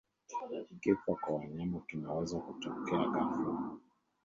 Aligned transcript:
Kifo 0.81 1.15
kwa 1.15 1.35
wanyama 1.35 1.79
kinaweza 1.87 2.39
kutokea 2.39 2.99
ghafla 3.05 3.71